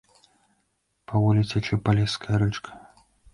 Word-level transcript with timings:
Паволі 1.11 1.43
цячэ 1.51 1.79
палеская 1.89 2.35
рэчка. 2.45 2.71